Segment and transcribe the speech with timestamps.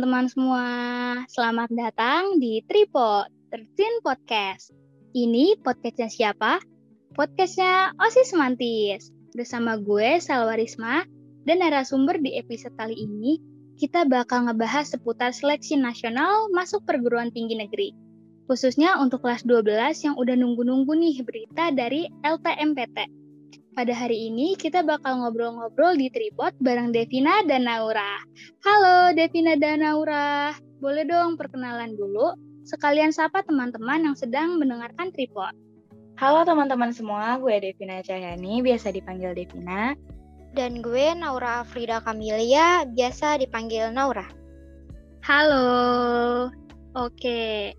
[0.00, 0.66] teman-teman semua.
[1.28, 4.72] Selamat datang di Tripod, Terjun Podcast.
[5.12, 6.56] Ini podcastnya siapa?
[7.12, 9.12] Podcastnya Osis Mantis.
[9.36, 11.04] Bersama gue, Salwa Risma,
[11.44, 13.44] dan narasumber di episode kali ini,
[13.76, 17.92] kita bakal ngebahas seputar seleksi nasional masuk perguruan tinggi negeri.
[18.48, 19.68] Khususnya untuk kelas 12
[20.00, 23.19] yang udah nunggu-nunggu nih berita dari LTMPT
[23.74, 28.18] pada hari ini kita bakal ngobrol-ngobrol di tripod bareng Devina dan Naura.
[28.66, 32.34] Halo Devina dan Naura, boleh dong perkenalan dulu?
[32.66, 35.54] Sekalian sapa teman-teman yang sedang mendengarkan tripod.
[36.18, 39.94] Halo teman-teman semua, gue Devina Cahyani, biasa dipanggil Devina.
[40.50, 44.26] Dan gue Naura Frida Kamilia, biasa dipanggil Naura.
[45.22, 46.50] Halo,
[46.98, 47.72] oke.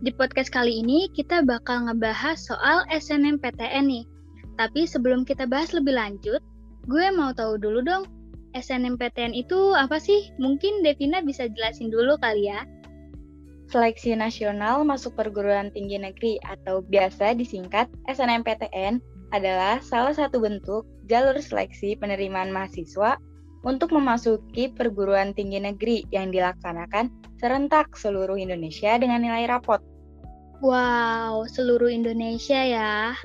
[0.00, 4.04] Di podcast kali ini kita bakal ngebahas soal SNMPTN nih
[4.54, 6.40] tapi sebelum kita bahas lebih lanjut,
[6.86, 8.04] gue mau tahu dulu dong,
[8.54, 10.30] SNMPTN itu apa sih?
[10.38, 12.62] Mungkin Devina bisa jelasin dulu kali ya.
[13.66, 19.02] Seleksi Nasional Masuk Perguruan Tinggi Negeri atau biasa disingkat SNMPTN
[19.34, 23.18] adalah salah satu bentuk jalur seleksi penerimaan mahasiswa
[23.64, 29.80] untuk memasuki perguruan tinggi negeri yang dilaksanakan serentak seluruh Indonesia dengan nilai rapot.
[30.62, 33.16] Wow, seluruh Indonesia ya.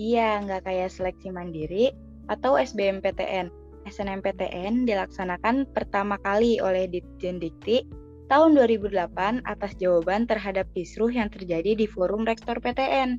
[0.00, 1.92] Iya, nggak kayak seleksi mandiri
[2.32, 3.52] atau SBMPTN.
[3.82, 7.82] SNMPTN dilaksanakan pertama kali oleh Ditjen Dikti
[8.30, 13.18] tahun 2008 atas jawaban terhadap kisruh yang terjadi di forum rektor PTN.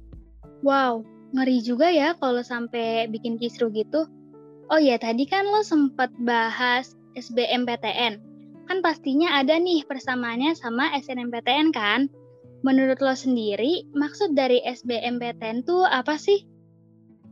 [0.64, 1.04] Wow,
[1.36, 4.08] ngeri juga ya kalau sampai bikin kisruh gitu.
[4.72, 8.18] Oh ya, tadi kan lo sempat bahas SBMPTN.
[8.66, 12.08] Kan pastinya ada nih persamaannya sama SNMPTN kan?
[12.64, 16.53] Menurut lo sendiri, maksud dari SBMPTN tuh apa sih?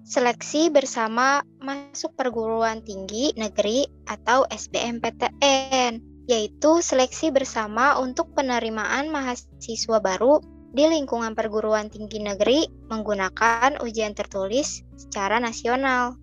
[0.06, 10.42] Seleksi bersama masuk perguruan tinggi negeri atau SBMPTN, yaitu seleksi bersama untuk penerimaan mahasiswa baru
[10.72, 16.16] di lingkungan perguruan tinggi negeri menggunakan ujian tertulis secara nasional.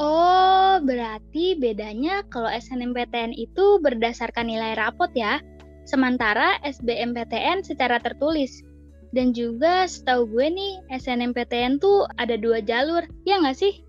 [0.00, 5.44] Oh, berarti bedanya kalau SNMPTN itu berdasarkan nilai rapot ya,
[5.84, 8.64] sementara SBMPTN secara tertulis.
[9.10, 13.82] Dan juga setahu gue nih, SNMPTN tuh ada dua jalur, ya nggak sih?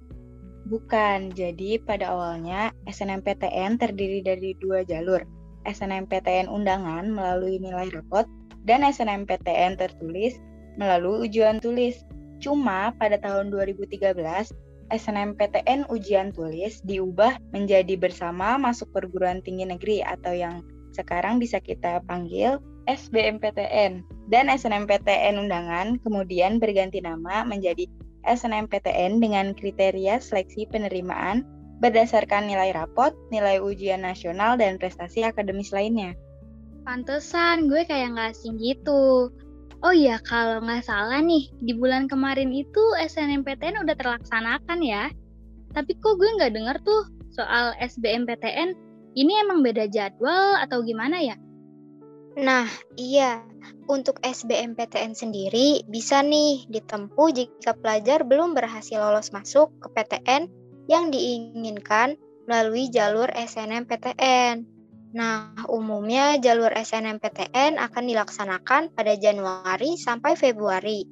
[0.65, 5.21] Bukan, jadi pada awalnya SNMPTN terdiri dari dua jalur.
[5.69, 8.25] SNMPTN undangan melalui nilai rapot
[8.65, 10.41] dan SNMPTN tertulis
[10.81, 12.01] melalui ujian tulis.
[12.41, 14.17] Cuma pada tahun 2013,
[14.89, 22.03] SNMPTN ujian tulis diubah menjadi bersama masuk perguruan tinggi negeri atau yang sekarang bisa kita
[22.09, 22.59] panggil
[22.89, 27.85] SBMPTN dan SNMPTN undangan kemudian berganti nama menjadi
[28.23, 31.43] SNMPTN dengan kriteria seleksi penerimaan
[31.81, 36.13] berdasarkan nilai rapot, nilai ujian nasional, dan prestasi akademis lainnya.
[36.85, 39.33] Pantesan gue kayak nggak asing gitu.
[39.81, 45.09] Oh iya, kalau nggak salah nih, di bulan kemarin itu SNMPTN udah terlaksanakan ya.
[45.73, 48.77] Tapi kok gue nggak denger tuh soal SBMPTN,
[49.17, 51.33] ini emang beda jadwal atau gimana ya?
[52.39, 53.43] Nah, iya.
[53.91, 60.47] Untuk SBMPTN sendiri bisa nih ditempuh jika pelajar belum berhasil lolos masuk ke PTN
[60.87, 62.15] yang diinginkan
[62.47, 64.63] melalui jalur SNMPTN.
[65.11, 71.03] Nah, umumnya jalur SNMPTN akan dilaksanakan pada Januari sampai Februari.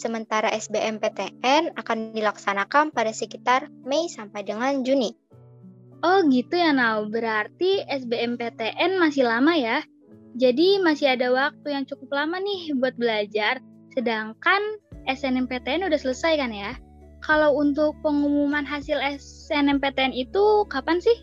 [0.00, 5.12] Sementara SBMPTN akan dilaksanakan pada sekitar Mei sampai dengan Juni.
[6.02, 9.84] Oh gitu ya Nau, berarti SBMPTN masih lama ya?
[10.40, 13.60] Jadi masih ada waktu yang cukup lama nih buat belajar,
[13.92, 16.72] sedangkan SNMPTN udah selesai kan ya?
[17.20, 21.14] Kalau untuk pengumuman hasil SNMPTN itu kapan sih?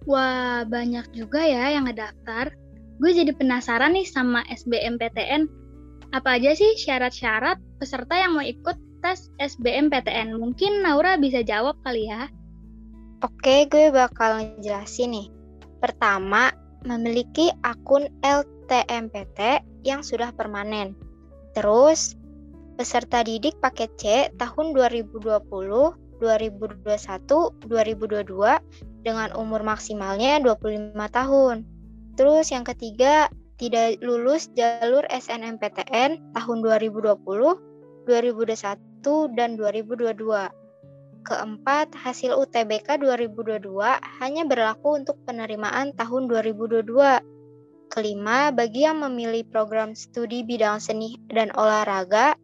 [0.07, 2.51] Wah, banyak juga ya yang ngedaftar.
[2.99, 5.47] Gue jadi penasaran nih sama SBMPTN.
[6.13, 10.35] Apa aja sih syarat-syarat peserta yang mau ikut tes SBMPTN?
[10.37, 12.27] Mungkin Naura bisa jawab kali ya.
[13.23, 15.29] Oke, gue bakal ngejelasin nih.
[15.79, 16.51] Pertama,
[16.83, 20.99] memiliki akun LTMPT yang sudah permanen.
[21.55, 22.19] Terus,
[22.75, 24.05] peserta didik paket C
[24.39, 25.47] tahun 2020,
[26.19, 31.67] 2021, 2022 dengan umur maksimalnya 25 tahun.
[32.15, 33.29] Terus yang ketiga,
[33.59, 37.23] tidak lulus jalur SNMPTN tahun 2020,
[38.07, 40.51] 2021, dan 2022.
[41.23, 43.63] Keempat, hasil UTBK 2022
[44.19, 47.23] hanya berlaku untuk penerimaan tahun 2022.
[47.93, 52.35] Kelima, bagi yang memilih program studi bidang seni dan olahraga,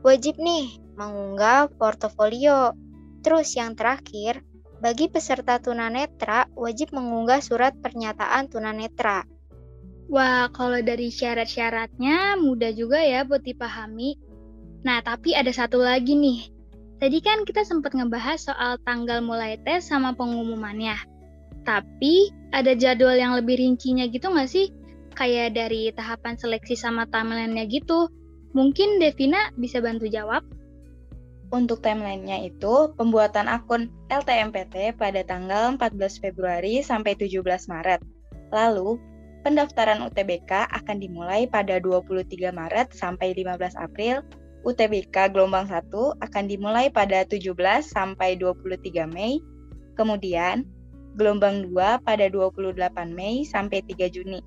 [0.00, 2.72] wajib nih mengunggah portofolio.
[3.20, 4.40] Terus yang terakhir,
[4.82, 9.22] bagi peserta tunanetra wajib mengunggah surat pernyataan tunanetra.
[10.10, 14.18] Wah, kalau dari syarat-syaratnya mudah juga ya buat dipahami.
[14.82, 16.52] Nah, tapi ada satu lagi nih,
[17.02, 20.94] Tadi kan kita sempat ngebahas soal tanggal mulai tes sama pengumumannya.
[21.66, 24.70] Tapi ada jadwal yang lebih rincinya gitu nggak sih?
[25.18, 28.06] Kayak dari tahapan seleksi sama timeline-nya gitu.
[28.54, 30.46] Mungkin Devina bisa bantu jawab?
[31.52, 38.00] Untuk timeline-nya itu, pembuatan akun LTMPT pada tanggal 14 Februari sampai 17 Maret.
[38.48, 38.96] Lalu,
[39.44, 44.24] pendaftaran UTBK akan dimulai pada 23 Maret sampai 15 April
[44.62, 45.90] UTBK gelombang 1
[46.22, 47.52] akan dimulai pada 17
[47.82, 49.42] sampai 23 Mei,
[49.98, 50.62] kemudian
[51.18, 54.40] gelombang 2 pada 28 Mei sampai 3 Juni.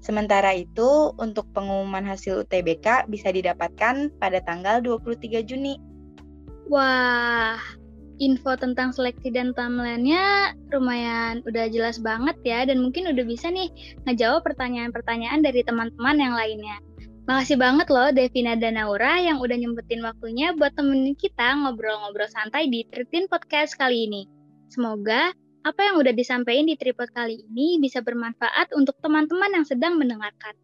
[0.00, 5.76] Sementara itu, untuk pengumuman hasil UTBK bisa didapatkan pada tanggal 23 Juni.
[6.68, 7.56] Wah,
[8.20, 13.72] info tentang seleksi dan timeline-nya lumayan udah jelas banget ya, dan mungkin udah bisa nih
[14.04, 16.76] ngejawab pertanyaan-pertanyaan dari teman-teman yang lainnya.
[17.24, 22.72] Makasih banget loh Devina dan Naura yang udah nyempetin waktunya buat temenin kita ngobrol-ngobrol santai
[22.72, 24.24] di Tritin Podcast kali ini.
[24.68, 25.32] Semoga
[25.64, 30.56] apa yang udah disampaikan di Tripod kali ini bisa bermanfaat untuk teman-teman yang sedang mendengarkan.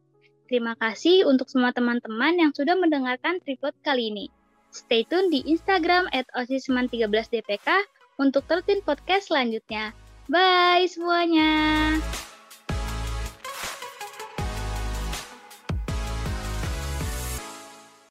[0.48, 4.28] Terima kasih untuk semua teman-teman yang sudah mendengarkan Tripod kali ini.
[4.74, 7.86] Stay tune di Instagram at osisman13dpk
[8.18, 9.94] untuk Tritin Podcast selanjutnya.
[10.26, 11.94] Bye semuanya!